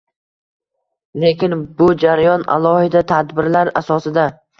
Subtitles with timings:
[1.23, 4.27] Lekin, bu jarayon alohida tartiblar asosida